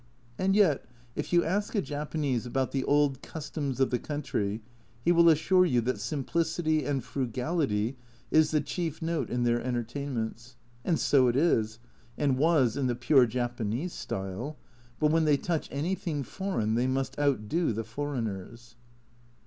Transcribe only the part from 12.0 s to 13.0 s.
and was in the